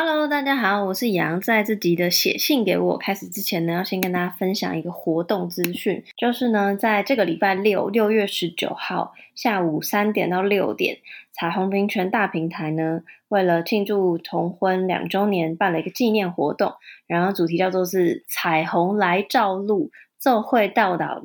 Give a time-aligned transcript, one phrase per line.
[0.00, 1.40] Hello，大家好，我是杨。
[1.40, 10.98] 在这集的写信给我开始之前呢，要先跟大家分享一个活动资讯，就是呢，在这个礼拜六，六月十九号下午三点到六点，
[11.32, 16.74] 彩虹冰泉大平台呢，为了庆祝同婚两周年，办了一个纪念活动，
[17.08, 21.18] 然后主题叫做是“彩虹来照路，奏会道导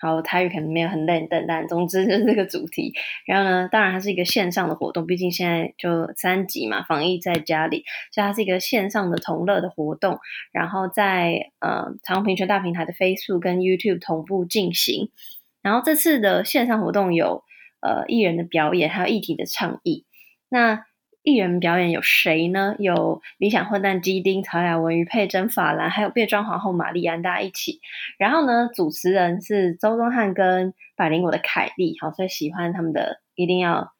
[0.00, 0.06] 列”。
[0.16, 2.94] 好，台语可能没有很认真，但总之就是这个主题。
[3.26, 10.18] 然后呢，当然它是一个线上的活动，毕竟现在就三级嘛，防疫在家里，所以它是一个线上的同乐的活动。
[10.52, 15.10] 然后在呃长平全大平台的 Facebook 跟 YouTube 同步进行。
[15.62, 17.44] 然后这次的线上活动有
[17.80, 20.06] 呃艺人的表演，还有议题的倡议。
[20.48, 20.86] 那
[21.22, 22.74] 艺人表演有谁呢？
[22.78, 27.78] 有理想混蛋鸡丁、曹雅雯、于佩珍、法兰，还有变装皇后玛丽安，大家一起。
[28.18, 33.92] 然后呢，主持人是周宗汉跟百灵果的凯莉，好，所以喜欢他们的一定要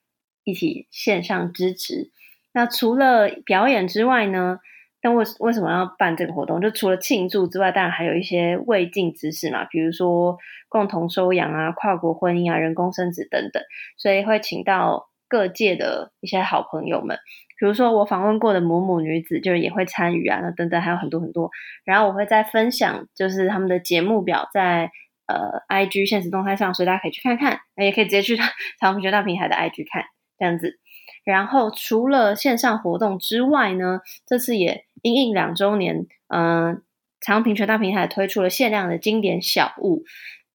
[0.44, 2.10] 一起线上支持。
[2.54, 4.58] 那除了表演之外呢，
[5.02, 6.58] 但为为什么要办这个活动？
[6.62, 10.38] 就除了庆祝之外，当然还有一些未尽之事嘛，比如说
[10.70, 13.62] 共同收养啊、跨国婚姻啊、人工生子等等，
[13.98, 15.09] 所以会请到。
[15.30, 17.16] 各界的一些好朋友们，
[17.56, 21.50] 比如说我访问过的母母女子，就是也会参与啊，那等等还有很多很多。
[21.84, 24.90] 然后我会再分享，就是他们的节目表在
[25.26, 28.48] 呃 IG 现实动态上，所以大家可以去看看，也可以直接去长
[28.80, 30.04] 虹平权大平台的 IG 看
[30.36, 30.80] 这样子。
[31.24, 36.82] 然后除了线上活动之外呢，这次也因应两周年，嗯、呃，
[37.20, 40.02] 彩虹平权大平台推出了限量的经典小物，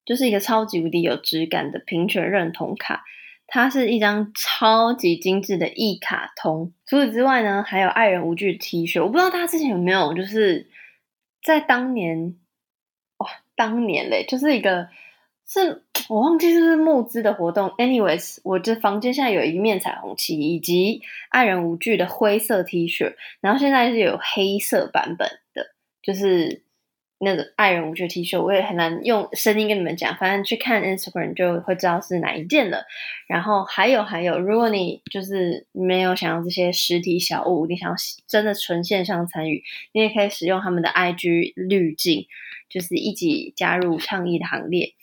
[0.03, 3.03] 就是一个超级无敌有质感的平权认同卡。
[3.47, 6.73] 它是一张超级精致的一卡通。
[6.85, 9.01] 除此之外呢，还有爱人无惧 T 恤。
[9.01, 10.69] 我不知道大家之前有没有，就是
[11.43, 12.35] 在当年，
[13.17, 14.89] 哇，当年嘞，就是一个
[15.47, 17.69] 是我忘记是不是募资的活动。
[17.77, 26.64] Anyways，我这房间现在有一面彩虹旗，以及爱人无惧的灰色 T 恤，然后现在是有黑色版本的，就是。
[27.25, 32.85] 那个爱人无惧 T 恤，我也很难用声音跟你们讲，反正去看 Instagram 就会知道是哪一件了。
[33.27, 37.95] 然后还有还有，如果你就是没有想要这些实体小物，你想要
[38.27, 42.27] 真的纯线上参与，你也可以使用他们的 IG 滤镜，
[42.69, 44.93] 就是一起加入倡议的行列。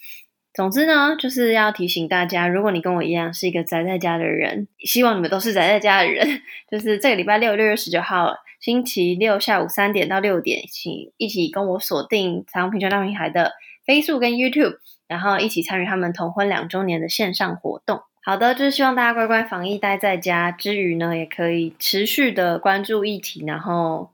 [0.55, 8.35] 总之呢，就是要提醒大家，如果你跟我一样是一个宅在家的人，希望你们都是宅在家的人，就是这个礼拜六六月十九号。
[8.61, 13.55] 星期六下午三点到六点，请一起跟我锁定彩虹平权大平台的
[13.85, 14.77] Facebook 跟 YouTube，
[15.09, 18.03] 然后一起参与他们同婚两周年的线上活动。
[18.23, 24.13] 好的，就是希望大家乖乖防疫待在家之余呢，也可以持续的关注议题，然后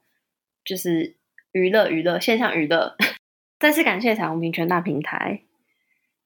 [0.64, 1.16] 就是
[1.52, 2.96] 娱乐娱乐线上娱乐。
[3.60, 5.42] 再次感谢彩虹平权大平台，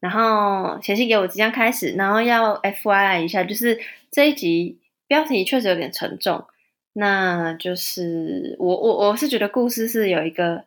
[0.03, 3.79] 然后写信给我即将开始，然后要 FYI 一下，就是
[4.11, 6.45] 这一集标题确实有点沉重。
[6.93, 10.65] 那就是我我我是觉得故事是有一个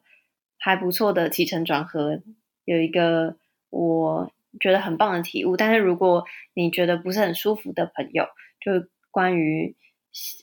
[0.57, 2.21] 还不错的起承转合，
[2.63, 3.35] 有一个
[3.69, 4.31] 我
[4.61, 5.57] 觉得很棒的体悟。
[5.57, 6.23] 但是如果
[6.53, 8.23] 你觉得不是很舒服的朋友，
[8.61, 9.75] 就关于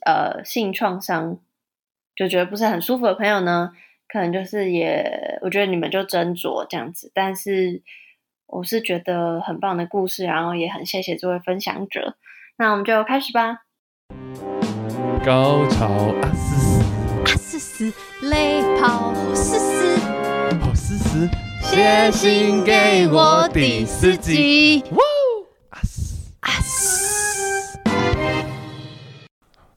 [0.04, 1.41] 呃性创伤，
[2.14, 3.72] 就觉得不是很舒服的朋友呢，
[4.06, 7.10] 可能就是也我觉得你们就斟酌这样子。
[7.14, 7.80] 但是
[8.52, 12.18] 我是觉得很棒的故事，然后也很谢谢这位分享者。
[12.58, 13.62] 那我们就开始吧。
[15.24, 16.82] 高潮啊嘶嘶
[17.24, 17.94] 啊嘶嘶，
[18.28, 19.96] 泪泡嘶嘶，
[20.60, 21.30] 好嘶嘶，
[21.62, 24.84] 写信给我第四集。
[24.91, 24.98] 哇
[25.70, 27.78] 啊嘶啊嘶，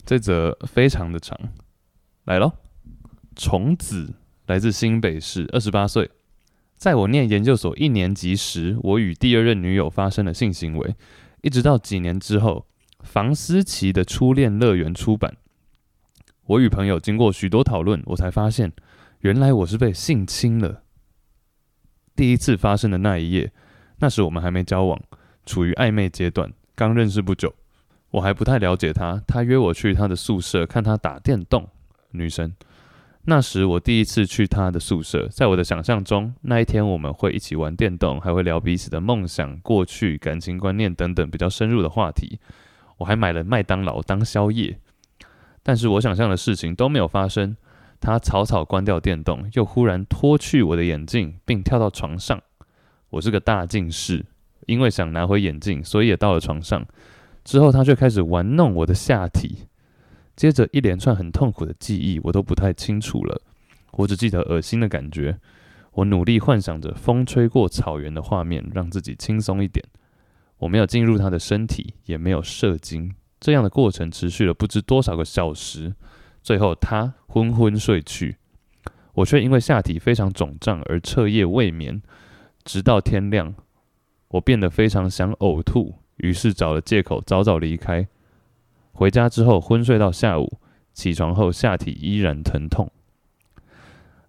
[0.06, 1.40] 这则非常的长，
[2.26, 2.52] 来喽。
[3.38, 4.16] 虫子
[4.48, 6.12] 来自新北市，二十八岁，
[6.78, 10.96] 在我念研究所一年级时，我与第二任女友发生了性行为，
[11.42, 12.66] 一直到几年之后。
[13.02, 15.38] 房思琪的初恋乐园出版，
[16.48, 18.74] 我与朋友经过许多讨论，我才发现，
[19.20, 20.82] 原来我是被性侵了。
[22.16, 23.52] 第一次发生的那一夜，
[24.00, 25.00] 那时我们还没交往，
[25.46, 27.54] 处于暧昧阶段，刚认识不久，
[28.10, 29.22] 我还不太了解他。
[29.28, 31.70] 他约我去他的宿舍看他打电动，
[32.10, 32.52] 女生。
[33.28, 42.40] 那时我第一次去他的宿舍，在我的想象中，那一天我们会一起玩电动，还会聊彼此的梦想、过去、感情观念等等比较深入的话题。
[42.98, 44.78] 我还买了麦当劳当宵夜，
[45.64, 47.58] 但是我想象的事情都没有发生。
[48.00, 52.40] 他草草关掉电动，又忽然脱去我的眼镜，并跳到床上。
[53.10, 54.24] 我是个大近视，
[54.68, 56.86] 因为想拿回眼镜，所以也到了床上。
[57.44, 59.66] 之后他却开始玩弄我的下体，
[60.36, 63.42] 接着一连串很痛苦的记忆我都不太清楚了，
[63.94, 65.40] 我只记得恶心的感觉。
[65.94, 69.86] 我努力幻想着风吹过草原的画面，让自己轻松一点。
[70.58, 75.96] 我没有进入他的身体，也没有射精，这样的过程持续了不知多少个小时。
[76.44, 78.36] 最后他昏昏睡去，
[79.14, 82.02] 我却因为下体非常肿胀而彻夜未眠，
[82.66, 83.56] 直到天亮，
[84.28, 88.06] 我变得非常想呕吐，于是找了借口早早离开。
[88.96, 90.60] 回家之后昏睡到下午，
[90.94, 92.90] 起床后下体依然疼痛。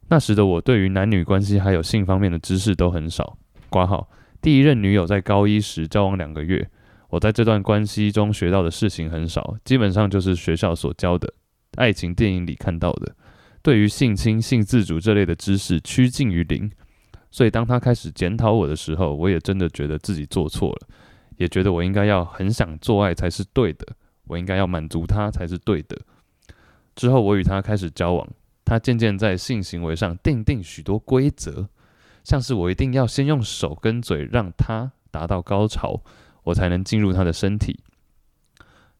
[0.08, 3.38] 那时的我对于男女关系还有性方面的知识都很少。
[3.70, 4.08] 挂号，
[4.42, 6.68] 第一任女友在高一时交往两个月，
[7.10, 11.32] 我在这段关系中学到的事情很少，基本上就是学校所教的、
[11.76, 13.14] 爱情电影里看到的。
[13.62, 16.68] 对于性侵、性自主这类的知识趋近于零。
[17.30, 20.88] 所以当他开始检讨我的时候，我也真的觉得自己做错了，
[21.36, 23.86] 也觉得我应该要很想做爱才是对的，
[24.26, 25.98] 我应该要满足他才是对的。
[26.94, 28.28] 之后我与他开始交往。
[28.64, 31.68] 他渐渐在性行为上订定许多规则，
[32.24, 36.02] 像是我一定要先用手跟嘴让他达到高潮，
[36.42, 37.78] 我才能进入他的身体。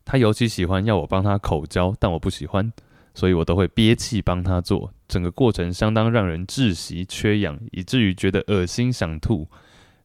[0.05, 2.73] 他尤其喜欢要我帮他口交，但我不喜欢，
[3.13, 4.93] 所以我都会憋气帮他做。
[5.09, 9.49] 整个过程相当让人窒息、缺氧，以至于觉得恶心、想吐。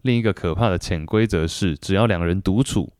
[0.01, 2.91] 另一个可怕的潜规则是，只要两人独处，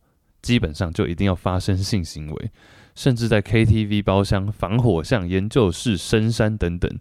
[0.42, 2.50] 基本上就一定要发生性行为。
[2.94, 6.98] 甚至在 KTV 包厢、防火巷、研究室、深山等等，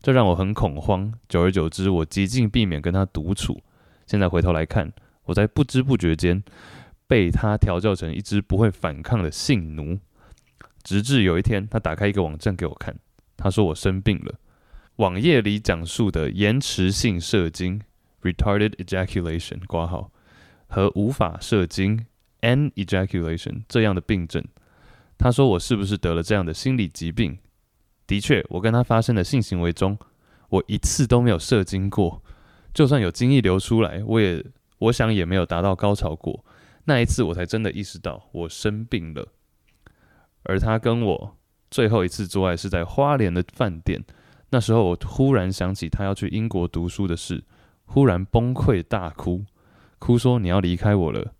[0.00, 1.12] 这让我很恐慌。
[1.28, 3.60] 久而久之，我极尽避免跟他独处。
[4.06, 4.90] 现在回头来看，
[5.24, 6.42] 我在不知不觉间
[7.06, 9.98] 被他调教成一只不会反抗的性奴。
[10.82, 12.96] 直至有一天，他打开一个网站给我看，
[13.36, 14.34] 他说我生病了。
[14.96, 17.82] 网页里讲述的延迟性射精
[18.22, 20.10] （retarded ejaculation） 括号
[20.68, 22.06] 和无法射精
[22.44, 24.44] （anejaculation） 这样的病症。
[25.16, 27.38] 他说我是不是得了这样的心理疾病？
[28.06, 29.98] 的确，我跟他发生的性行为中，
[30.50, 32.22] 我一次都没有射精过，
[32.74, 34.44] 就算有精液流出来，我也
[34.78, 36.44] 我想也没有达到高潮过。
[36.84, 39.28] 那一次我才真的意识到我生病了。
[40.42, 41.38] 而他跟我
[41.70, 44.04] 最后一次做爱是在花莲的饭店，
[44.50, 47.42] 那时候我忽然想起他要去英国读书的事，
[47.86, 49.44] 忽然崩溃大哭，
[49.98, 51.32] 哭说你要离开我了。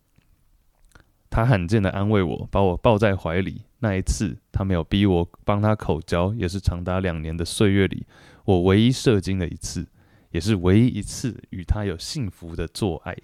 [1.34, 3.62] 他罕见的安慰我，把我抱在怀里。
[3.80, 8.06] 那一次，他没有逼我帮他口交，也是长达两年的岁月里，
[8.44, 9.84] 我唯一射精的一次，
[10.30, 13.16] 也是唯一一次与他有幸福的做爱，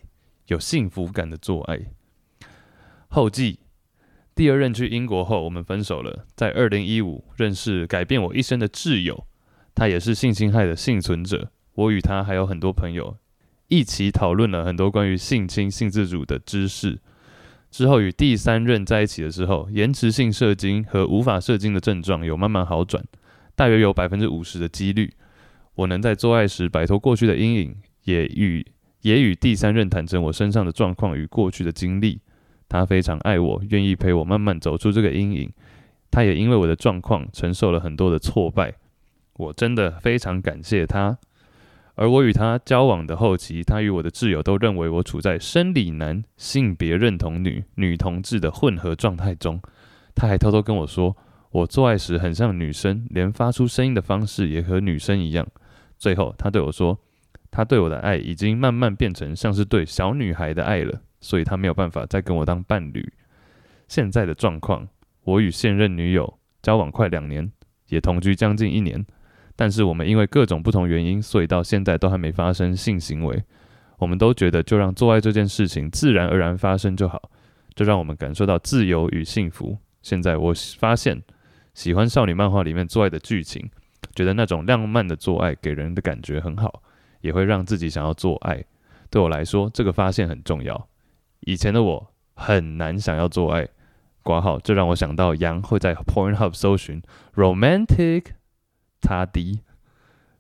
[0.48, 1.78] 有幸福感的做爱。
[3.06, 3.60] 后记：
[4.34, 6.26] 第二任去英国后，我们分手了。
[6.34, 9.24] 在二零一五认识改变我一生的挚友，
[9.72, 11.52] 他也是性侵害的幸存者。
[11.74, 13.18] 我与他还有很多朋友，
[13.68, 16.98] 一起讨论了很多关于性侵、性自主的知识。
[17.70, 23.05] 之后与第三任在一起的时候，延迟性射精和无法射精的症状有慢慢好转，
[23.55, 25.12] 大约有百分之五十的几率，
[25.76, 28.67] 我能在做爱时摆脱过去的阴影，也与
[29.02, 32.20] 也与第三任坦诚我身上的状况与过去的经历。
[32.69, 35.50] 他非常爱我，愿意陪我慢慢走出这个阴影。
[36.11, 38.75] 他也因为我的状况承受了很多的挫败，
[39.34, 41.17] 我真的非常感谢他。
[41.94, 49.60] 而我与他交往的后期，他与我的挚友都认为我处在生理男、性别认同女、女同志的混合状态中。
[50.14, 51.16] 他还偷偷跟我说，
[51.50, 55.46] 我做爱时很像女生，连发出声音的方式也和女生一样。
[55.98, 56.98] 最后，他对我说，
[57.50, 63.12] 他对我的爱已经慢慢变成像是对小女孩的爱了，所以他没有办法再跟我当伴侣。
[63.88, 64.88] 现在的状况，
[65.25, 67.50] 我与现任女友交往快两年，
[67.88, 69.04] 也同居将近一年。
[69.60, 73.44] 但是我们因为各种不同原因，所以到现在都还没发生性行为。
[73.98, 77.31] 我们都觉得就让做爱这件事情自然而然发生就好，
[77.74, 79.76] 就让我们感受到自由与幸福。
[80.00, 81.22] 现在我发现
[81.74, 83.69] 喜欢少女漫画里面做爱的剧情，
[84.14, 86.82] 觉得那种浪漫的做爱给人的感觉很好，
[87.20, 88.64] 也会让自己想要做爱。
[89.10, 90.88] 对我来说，这个发现很重要。
[91.40, 93.69] 以前的我很难想要做爱，
[94.22, 97.02] 括号，这让我想到杨会在 Pornhub 搜寻
[97.34, 98.40] romantic。
[99.00, 99.60] 他的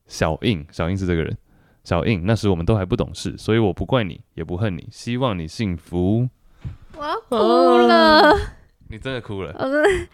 [0.06, 1.36] 小印，小印是这个人。
[1.82, 6.28] 小印，那时我们都还不懂事，所以我不怪你，也不恨你，希望你幸福。
[6.94, 8.36] 我要哭了，
[8.88, 9.54] 你真的哭了？
[9.58, 10.08] 我真的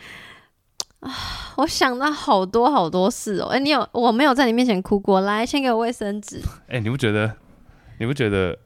[1.00, 1.12] 啊，
[1.56, 3.46] 我想到好多好多事哦。
[3.48, 5.22] 哎，你有我没有在你面前哭过？
[5.22, 6.40] 来，先给我卫生纸。
[6.68, 7.34] 哎，你不觉得？
[7.98, 8.56] 你不觉得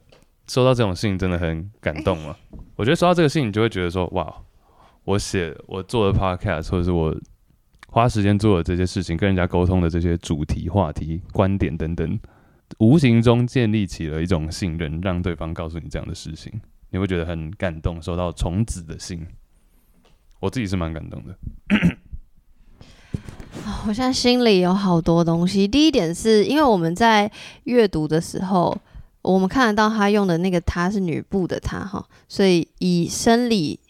[0.47, 2.37] 收到这种信真的很感动吗？
[2.77, 4.31] 我觉得收到这个信，你就会觉得说，哇，
[5.05, 7.17] 我写我做的 podcast，或者是我。
[7.93, 12.21] 花时间做的这些事情，跟人家沟通的这些主题、话题、观点等等，
[12.79, 16.53] 无形中建立起了一种信任，让对方告诉你这样的事情，
[16.91, 18.01] 你会觉得很感动。
[18.01, 19.27] 收到虫子的信，
[20.39, 21.37] 我自己是蛮感动的。
[23.89, 25.67] 我现在心里有好多东西。
[25.67, 27.31] 第一点是因为我们在
[27.65, 28.79] 阅读的时候，
[29.23, 33.81] 我们看得到他用的那个“他”是女部的“他”哈，所以以生理。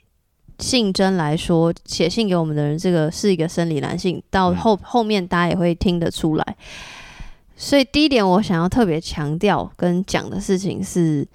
[0.60, 4.22] 性征来说，写信给我们的人，这个是一个生理男性。
[4.30, 6.56] 到后、嗯、后面大家也会听得出来。
[7.56, 11.26] 所以第一点，我想要特别强调跟讲的事情是，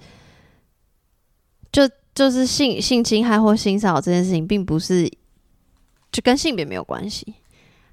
[1.70, 1.82] 就
[2.14, 5.06] 就是性性侵害或性骚扰这件事情，并不是
[6.10, 7.34] 就跟性别没有关系。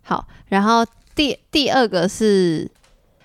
[0.04, 0.86] 好，然后
[1.16, 2.70] 第第二个是，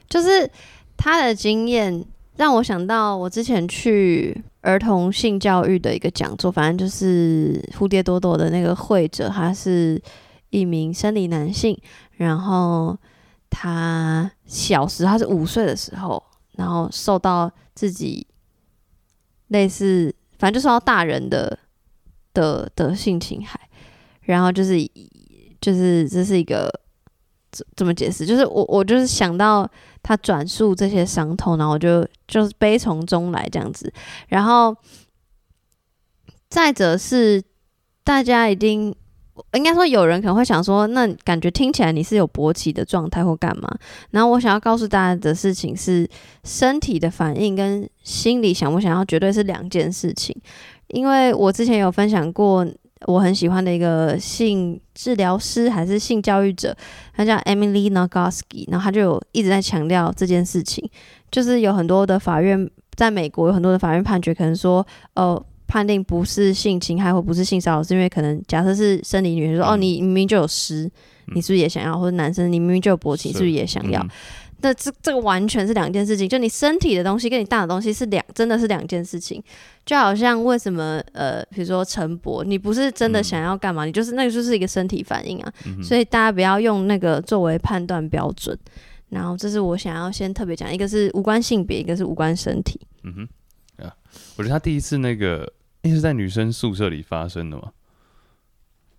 [0.09, 0.51] 就是
[0.97, 2.05] 他的经验
[2.37, 4.43] 让我想到我之前去。
[4.61, 10.01] 儿童性教育的一个讲座，反正就是蝴蝶朵朵的那个会者，他是
[10.51, 11.79] 一名生理男性，
[12.17, 12.97] 然后
[13.49, 16.23] 他小时他是五岁的时候，
[16.57, 18.27] 然后受到自己
[19.49, 21.59] 类似，反正就受到大人的
[22.35, 23.59] 的的性侵害，
[24.23, 24.77] 然后就是
[25.61, 26.69] 就是这是一个
[27.51, 28.27] 怎怎么解释？
[28.27, 29.69] 就是我我就是想到。
[30.01, 33.93] 他转述这些伤痛，然后我就就是悲从中来这样子。
[34.29, 34.75] 然后
[36.49, 37.43] 再者是，
[38.05, 38.95] 大家一定
[39.53, 43.69] 应该说有人可能会想说，那感觉听起来你是有勃起的状态或干嘛？
[44.13, 46.09] 然后我想要告诉大家的事情是，
[46.43, 50.35] 身体的反应跟心里想不想要绝对是两件事情。
[50.87, 52.67] 因为我之前有分享过。
[53.07, 56.77] 我很喜欢的一个性治疗师还是性教育者，
[57.15, 60.89] 他叫 Emily Nagoski，然后他就有一直在强调这件事情，
[61.31, 70.91] 就是有很多的法院在美国有很多的法院判决，可能说，呃，判定不是性侵害或不是性骚扰，是因为可能假设是生理女性说，哦，你明明就有湿，
[71.35, 71.97] 你是不是也想要？
[71.99, 74.05] 或者男生你明明就有勃起，是不是也想要？
[74.61, 79.43] 那这这个完全是两件事情，就你身体的东西跟你大的东西是两，真的是两件事情。
[79.87, 85.53] 就好像为什么呃，比如说陈博，你不是真的想要干嘛，嗯、你就是那个就是一个身体反应啊。
[85.65, 88.59] 嗯、所以大家不要用那个作为判断标准。
[89.09, 92.79] 然后这是我想要先特别讲，一个是无关性别，一个是无关身体。
[93.05, 93.95] 嗯哼，啊，
[94.37, 95.51] 我觉得他第一次那个，
[95.83, 97.71] 那是在女生宿舍里发生的吗？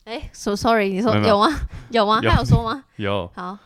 [0.05, 1.47] 哎、欸，so sorry，你说 有吗？
[1.91, 2.19] 有吗？
[2.23, 2.83] 他有说吗？
[2.97, 3.29] 有。
[3.35, 3.59] 好。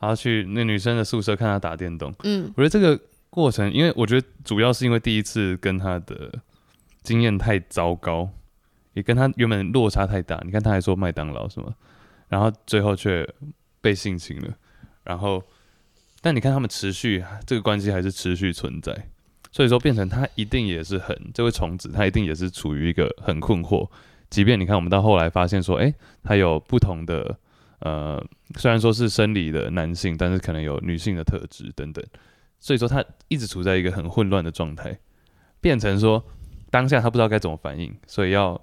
[0.00, 2.14] 然后去那女生的宿舍看她打电动。
[2.22, 3.00] 嗯，我觉得这个
[3.30, 6.32] 过程，因为我觉得主要是因为第一次跟她的
[7.02, 8.28] 经验太糟糕，
[8.94, 10.40] 也跟她原本落差太大。
[10.44, 11.74] 你看她还说麦当劳什么，
[12.28, 13.28] 然后最后却
[13.80, 14.54] 被性侵了。
[15.02, 15.42] 然后，
[16.20, 18.94] 但你看他们持续这个关系还是持续存在，
[19.50, 23.88] 所以说变成她一定也是很这位虫子，她一定也是处于一个很困惑。
[24.30, 27.38] 即便你看我们到后来发现说，哎，她有不同的。
[27.80, 28.20] 呃，
[28.56, 32.04] 虽然说是生理的男性，但是可能有女性的特质等等，
[32.58, 34.98] 所以说他一直处在一个很混乱的状态，
[35.60, 36.24] 变成说
[36.70, 38.60] 当下他不知道该怎么反应，所以要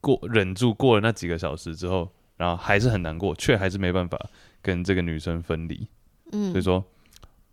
[0.00, 4.18] 过忍住过了那几个小时之后，然后还是很难过，却还是没办法
[4.62, 5.86] 跟这个女生分离。
[6.32, 6.82] 嗯，所以说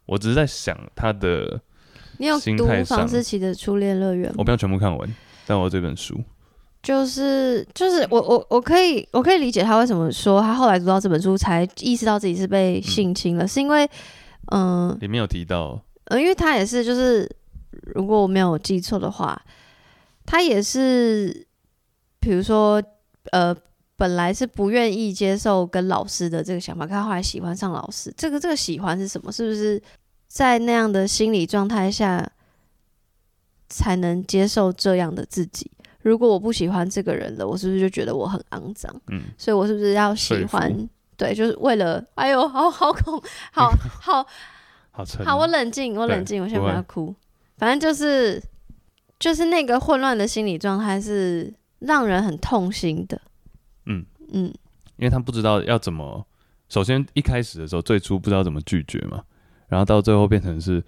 [0.06, 1.60] 我只是在想他的，
[2.20, 4.36] 你有读房思琪的初恋乐园吗？
[4.38, 6.24] 我不要全部看完，但我有这本书。
[6.86, 13.90] 就是就是我我我可以我可以理解他为什么说他后来读到这本书才意识到自己是被性侵了，嗯、是因为
[14.52, 17.28] 嗯，里面有提到，嗯，因为他也是就是
[17.96, 19.42] 如果我没有记错的话，
[20.28, 21.48] 他也是
[22.20, 22.80] 比如说
[23.32, 23.56] 呃
[23.98, 29.32] 本来是不愿意接受跟老师的这个想法，可他后来喜欢上老师，这个这个喜欢是什么？
[29.32, 29.82] 是不是
[30.28, 32.32] 在那样的心理状态下
[33.70, 35.72] 才能接受这样的自己？
[36.06, 38.96] 如果我不喜欢这个人了，我是不是就觉得我很肮脏？
[39.08, 40.72] 嗯，所以我是不是要喜欢？
[41.18, 42.06] 对，就是为了……
[42.14, 43.20] 哎呦，好好恐，
[43.52, 44.24] 好好
[44.94, 47.14] 好，好，我冷静，我冷静，我先不要哭。
[47.58, 48.40] 反正就是，
[49.18, 53.20] 就是那个混乱的心理状态是让人很痛心的。
[53.88, 54.46] 嗯嗯，
[54.98, 56.24] 因为他不知道要怎么，
[56.70, 59.24] 首先一开始的时候，最初不知道怎么拒绝嘛，
[59.68, 60.84] 然后到最后变成是。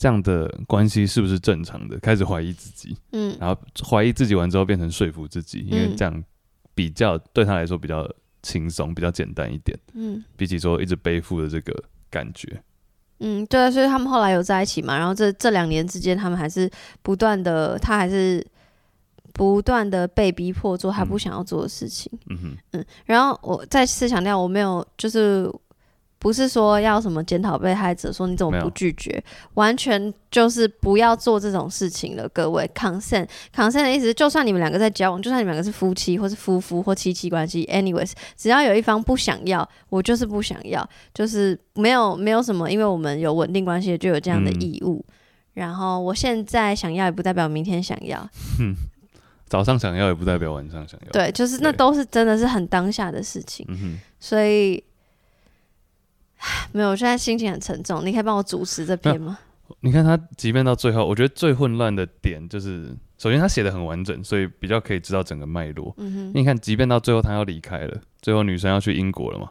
[0.00, 1.98] 这样的关系是不是正常的？
[1.98, 6.24] 开始怀疑自己，嗯，然后怀疑自己完之后变成说服自己，因为这样
[6.74, 8.10] 比较对他来说比较
[8.42, 12.62] 轻松，比较简单一点，嗯，比起说一直背负的这个感觉，
[13.18, 16.70] 嗯，对啊，所以他们后来有在一起嘛，然后这这两年之间，他们还是
[17.02, 18.42] 不断的，他还是
[19.34, 25.52] 不断的被逼迫做他不想要做的事情，嗯哼，嗯，然后我再次强调，我没有就是。
[26.20, 29.24] 不是说要什么检讨被害者，说你怎么不拒绝，
[29.54, 32.28] 完全就是不要做这种事情了。
[32.28, 45.02] 各位，consent，consent 的意思，就算你们两个在交往，就算你们两个是夫妻或是夫妇或妻妻关系，anyways，只要有一方不想要，我就是不想要，就是没有没有什么，因为我们有稳定关系，就有这样的义务。
[45.08, 45.14] 嗯、
[45.54, 48.20] 然后我现在想要，也不代表明天想要。
[48.60, 48.74] 嗯，
[49.46, 51.12] 早上想要，也不代表晚上想要。
[51.12, 53.64] 对，就是那都是真的是很当下的事情。
[53.70, 54.84] 嗯，所以。
[56.72, 58.04] 没有，我现在心情很沉重。
[58.04, 59.38] 你可以帮我主持这篇吗？
[59.80, 65.94] 你看他，即便到最后，我觉得最混乱的点就是首先他写的很完整，所以比较可以知道整个脉络。
[65.98, 69.50] 嗯哼，你看，即便到最后他要离开了，最后女生要去英国了嘛，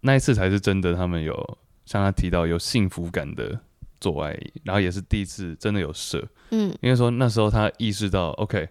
[0.00, 3.60] 那一次才是真的，他们有像他提到有幸福感的
[4.00, 6.26] 做爱，然后也是第一次真的有射。
[6.50, 8.68] 嗯，因为说那时候他意识到，OK，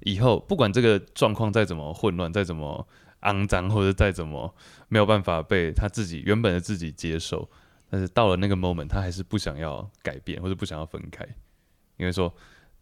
[0.00, 2.86] 以后不管这个状况再怎么混乱，再怎么
[3.22, 4.54] 肮脏，或者再怎么
[4.88, 7.48] 没有办法被他自己原本的自己接受，
[7.88, 11.26] 但是到了那个 moment，他还是不想要改变，或者不想要分开，
[11.96, 12.32] 因为说。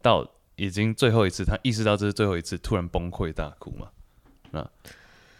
[0.01, 3.89] 到已经最后一次，他意识到这是最后一次，突然崩溃大哭嘛？
[4.51, 4.65] 那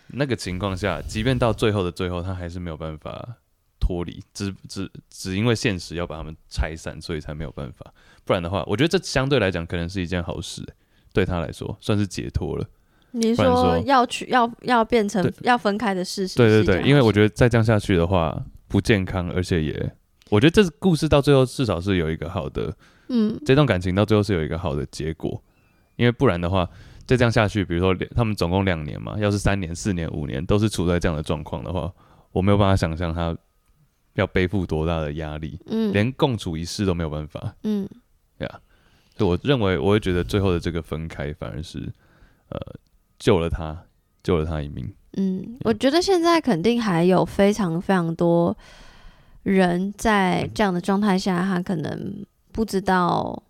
[0.08, 3.38] 那个情况下，即便到最后的最后，他还是没有办法
[3.80, 7.94] 脱离，只只只因为现实要把他们拆散，所以才没有办法。
[8.26, 10.62] 不然的话，我觉得这相对来讲可能是一件好事，
[11.14, 12.70] 对他来说算是解脱了。
[13.12, 16.38] 你说，说要去要要变成要分开的事实？
[16.38, 19.92] 对对对，因为我觉得再这样下去的话不健康，而且也
[20.30, 22.74] 我觉得这故事到最后至少是有一个好的。
[23.12, 25.42] 嗯，这段感情到最后是有一个好的结果，
[25.96, 26.70] 因为不然的话，
[27.08, 31.92] 再这样下去，比如说他们总共两年嘛，要是三年、四年、五年都是处在这样的状况的话，
[32.32, 33.36] 我没有办法想象他
[34.14, 37.90] 要背负多大的压力，嗯，连共处一室都没有办法，嗯，
[38.38, 38.60] 对啊，
[39.18, 41.92] 所以我认为我会觉得最后的这个分开反而是
[42.50, 42.60] 呃
[43.20, 43.86] 救了他，
[44.24, 44.92] 救了他一命。
[45.18, 48.58] 嗯，我觉得现在肯定还有非常非常多
[49.44, 52.26] 人在这样的状态下，他可能。
[52.52, 53.42] 不知道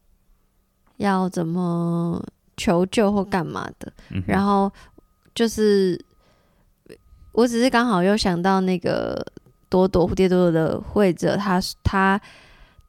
[0.97, 2.21] 要怎么
[2.57, 4.69] 求救或干嘛的，嗯、然后
[5.33, 5.97] 就是，
[7.31, 9.25] 我只是刚好又想到那个
[9.69, 12.21] 朵朵蝴蝶朵朵的会者，他他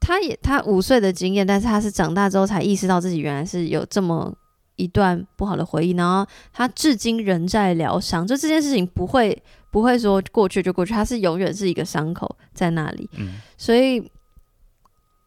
[0.00, 4.34] 他也他五岁的经验，但是他是长大之后才意识到自己原来是有这么
[4.80, 14.10] 一段不好的回忆，然后他至今仍在疗伤，就这件事情不会不会说过去就过去，他是永远是一个伤口在那里，嗯、所以。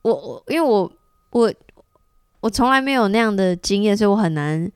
[0.04, 0.92] 我我因为我
[1.32, 1.54] 我
[2.42, 4.70] 我从来没有那样的经验，所以我很难。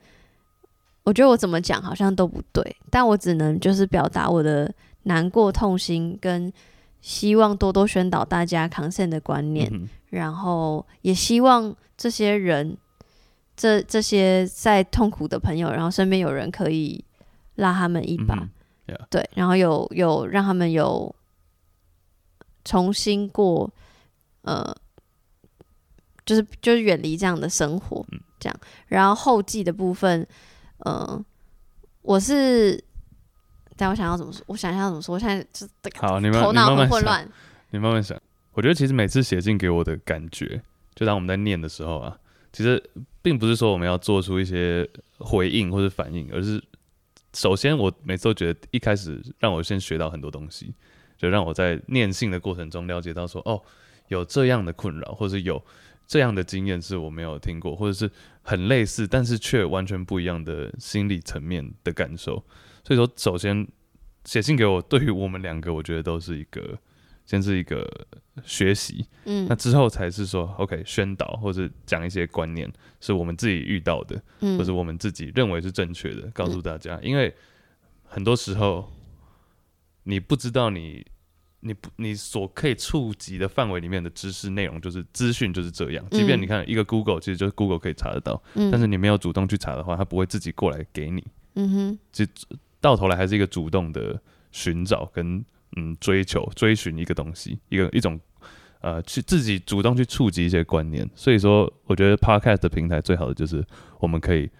[1.04, 6.50] 我觉得我怎么讲好像都不对，但我只能就是表达我的难过、痛心，跟
[7.02, 12.78] 希望多多宣导大家 consent 的观念，嗯、然后也希望这些人，
[13.58, 17.04] 这这些在痛苦的朋友，然后身边有人可以
[17.56, 19.06] 拉他们一把，嗯 yeah.
[19.10, 21.14] 对，然后有有让他们有
[22.64, 23.70] 重新过，
[24.42, 24.74] 呃。
[26.28, 28.04] 就是就是远离这样的生活，
[28.38, 28.60] 这样。
[28.88, 30.20] 然后后记的部分，
[30.84, 31.24] 嗯、呃，
[32.02, 32.78] 我是，
[33.78, 34.44] 但我想要怎么说？
[34.46, 35.14] 我想要怎么说？
[35.14, 35.66] 我现在就
[35.98, 37.26] 好，你们头脑很混乱，
[37.70, 38.20] 你慢慢想。
[38.52, 40.60] 我觉得其实每次写信给我的感觉，
[40.94, 42.18] 就当我们在念的时候啊，
[42.52, 42.82] 其实
[43.22, 46.62] 并不是说我们要做出一些回应或者反应，而是
[47.34, 50.74] 首先我每次都觉得一开始让我先学到很多东西，
[51.16, 53.62] 就让我在念信的过程中了解到说，哦，
[54.08, 55.62] 有这样的困扰，或者有。
[56.10, 62.42] 这样的经验是我没有听过，或者是很类似，但是却完全不一样的心理层面的感受。
[62.82, 63.68] 所以说，首先
[64.24, 66.78] 写信给我，对于我们两个，我觉得都是一个，
[67.28, 67.86] 先是一个
[68.42, 76.98] 学习，嗯，那之后才是说，OK，宣导或者讲一些观念，是我们自己遇到的，嗯，或者我们自己认为是正确的，告诉大家。
[77.02, 77.32] 因为
[78.04, 78.90] 很多时候，
[80.04, 81.06] 你不知道你。
[81.60, 86.08] 你不，你所可以触及的范围里面的知识内容，就是资讯就是这样。
[86.08, 91.26] 即便你看一个 Google，其实就是 Google 可以查得到，嗯，但是你没有主动去查的话，它不会自己过来给你。
[91.54, 92.30] 嗯哼，其实
[92.80, 95.44] 到头来还是一个主动的寻找跟
[95.76, 98.18] 嗯追求、追寻一个东西，一个一种
[98.80, 101.08] 呃去自己主动去触及一些观念。
[101.14, 103.64] 所以说，我觉得 Podcast 的平台最好的就是
[104.00, 104.50] 我们可以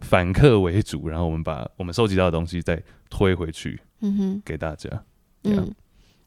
[0.00, 4.90] 反客为主，然后我们把我们收集到的东西再推回去，嗯哼，给大家，
[5.44, 5.72] 嗯。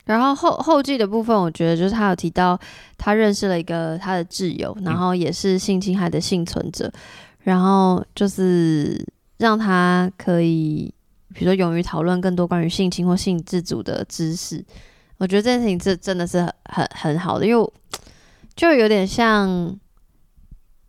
[0.05, 2.59] 然后后后记的部分，我觉得就是他有提到
[2.97, 6.91] 他认识了一个他的挚友，然后也是性侵害的幸存者，
[7.43, 9.05] 然后就是
[9.37, 10.91] 让他可以，
[11.33, 14.63] 比如说勇于讨论更多关于性侵或性自主的知识。
[15.17, 17.73] 我觉得这件事情这真的是很很很好的，因为
[18.55, 19.77] 就有点像，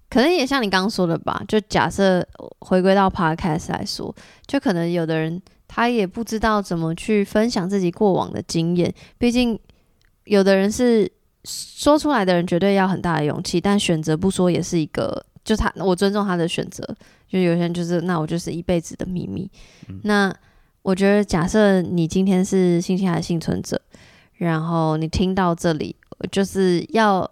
[0.09, 1.42] 可能也像你刚刚说的吧。
[1.48, 2.26] 就假设
[2.61, 4.14] 回归到 Podcast 来说，
[4.46, 5.40] 就可能有的人。
[5.72, 9.57] 他也不知道怎么去分享自己过往的经验，毕竟
[10.24, 11.09] 有的人是
[11.44, 16.85] 说出来的人绝对要很大的勇气，但选择不说也是一个，就他我尊重他的选择。
[17.29, 19.50] 就有些人就是那我就是一辈子的秘密。
[19.88, 20.35] 嗯、那
[20.83, 23.81] 我觉得假设你今天是性侵害的幸存者，
[24.35, 25.94] 然后你听到这里，
[26.33, 27.31] 就是要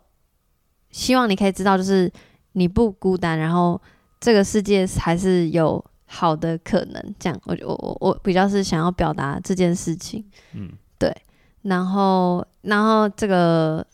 [0.91, 2.13] 希望你可以知道，就是
[2.53, 3.81] 你不孤单，然后
[4.21, 5.85] 这个世界还是有。
[6.11, 11.15] 好的，可能这样，我我我我比较是想要表达这件事情，嗯，对，
[11.61, 13.87] 然后然后这个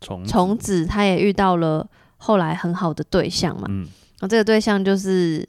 [0.00, 1.86] 虫虫子他也遇到了
[2.22, 5.48] 后来很好的对象嘛，嗯，然后这个对象就是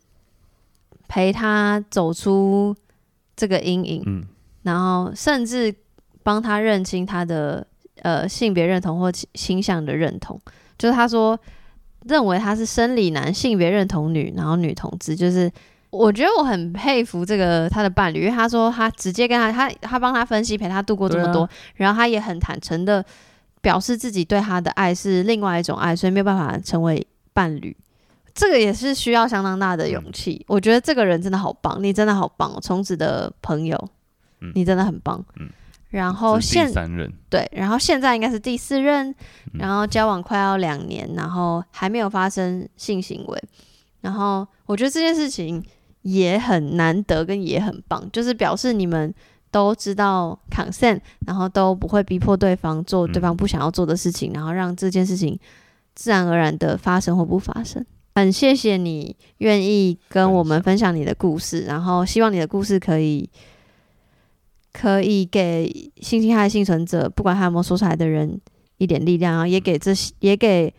[1.09, 2.73] 陪他走出
[3.35, 4.23] 这个阴影，嗯，
[4.63, 5.75] 然后甚至
[6.23, 7.67] 帮他认清他的
[8.03, 10.39] 呃性别认同或倾向的认同，
[10.77, 11.37] 就是他说
[12.05, 15.51] 认为他是生理男，性别认同女，然后女同志，就是
[15.89, 23.05] 我觉得我很佩服这个他的伴侣，因为他说他直接跟他他他帮他分析，陪他度过这么多，啊、然后他也很坦诚的
[23.61, 27.75] 表示自己对他的爱是另外一种爱，所以没有办法成为伴侣。
[28.33, 30.35] 这个也是需要相当大的勇气。
[30.41, 33.77] 嗯、我觉得这个人真的好棒，你真的好棒，从此的朋友，
[34.39, 35.23] 嗯、你真的很棒。
[35.37, 35.49] 嗯、
[35.89, 39.13] 然后现三任对，然后现在应该是第四任，
[39.53, 43.43] 然后交往快要两年，然后还没有发生性行为。
[43.99, 45.61] 然后我觉得这件事情
[46.03, 49.13] 也很难得，跟也很棒，就是表示你们
[49.51, 55.39] 都知道 consent，然后都不会逼迫对方做对方不想要做的事情，嗯、然后让这件事情
[55.95, 57.85] 自然而然的发生或不发生。
[58.15, 63.29] 很谢谢你愿意跟我们分享你的故事，然后希望你的故事可以
[64.73, 68.39] 可以给性侵害幸存者，不管他有没有说出来的人
[68.77, 70.73] 一点力量，然后也给这些也给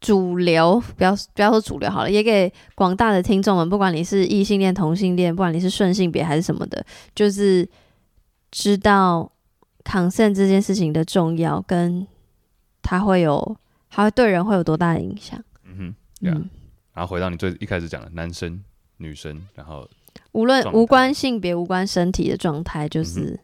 [0.00, 7.68] 主流，不要不要说主流好了，也给广大的听众们，不管你是异性恋、同性恋，不管你是顺性别还是什么的，就是
[8.52, 9.32] 知道
[9.82, 12.06] consent 这件事情的重要，跟
[12.82, 13.56] 它会有，
[13.90, 15.42] 它会对人会有多大的影响。
[15.64, 16.34] 嗯哼，yeah.
[16.34, 16.48] 嗯。
[16.92, 18.62] 然后回到你最一开始讲的男生、
[18.98, 19.88] 女生，然后
[20.32, 23.38] 无论无关性别、无关身体的状态，就是、嗯、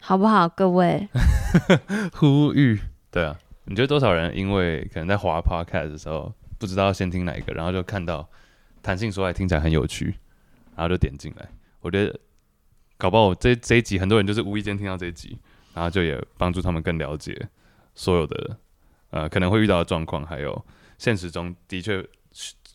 [0.00, 0.48] 好不好？
[0.48, 1.06] 各位
[2.16, 8.26] 呼吁，对啊，你觉得多少人因为可能在滑 Podcast 的时候，不知道先听哪一个，然后就看到
[8.80, 10.14] 弹性说爱听起来很有趣，
[10.74, 11.46] 然后就点进来。
[11.82, 12.18] 我觉得
[12.96, 15.38] 搞不好这这一集很多人就是无意间听到这一集，
[15.74, 17.48] 然后就也帮助他们更了解
[17.94, 18.56] 所有的
[19.10, 20.64] 呃可能会遇到的状况，还有
[20.98, 22.04] 现实中的确。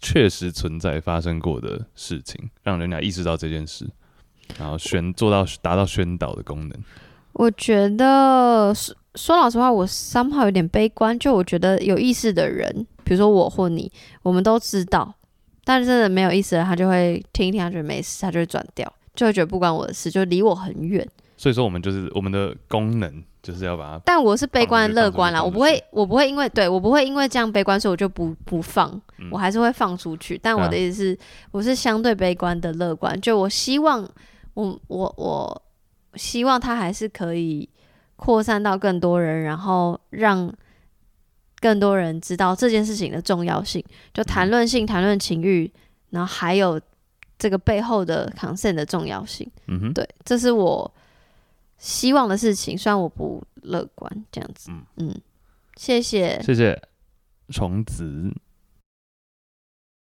[0.04, 3.88] 确实存在发生过的事情，让人家意识到这件事，
[4.58, 6.72] 然后宣做到达到宣导的功能。
[7.34, 11.20] 我觉得说说老实话，我 somehow 有点悲观。
[11.20, 13.92] 就我觉得有意识的人，比如说我或你，
[14.24, 15.14] 我们都知道，
[15.64, 21.08] 但是真的没有意思的，他就会听一听，他觉得没事，他就会转掉，就会觉得不关我的事，就离我很远。
[21.38, 23.24] 所以说，我们就是我们的功能。
[23.44, 30.40] 就是要把它，但我是悲观的乐观啦，我不会，我不会因为对我不会因为这样悲观，所以我就不不放，嗯、我还是会放出去。
[30.40, 31.18] 但我的意思是，啊、
[31.50, 34.08] 我是相对悲观的乐观，就我希望，
[34.54, 35.64] 我我我
[36.14, 37.68] 希望它还是可以
[38.16, 40.54] 扩散到更多人，然后让
[41.60, 43.84] 更多人知道这件事情的重要性。
[44.14, 45.72] 就谈论性、谈论、嗯、情欲，
[46.12, 46.80] 然后还有
[47.42, 49.50] 这个背后的 consent 的重要性。
[49.66, 50.94] 嗯哼，对，这是我。
[51.84, 55.22] 希望的事情，虽然我不乐观，这样子，嗯，嗯，
[55.78, 56.80] 谢谢，谢谢
[57.50, 58.32] 虫子。